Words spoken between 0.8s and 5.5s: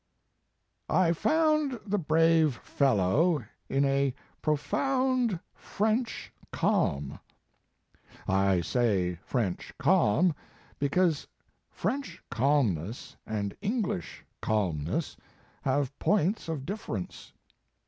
1 I found the brave fellow in a pro found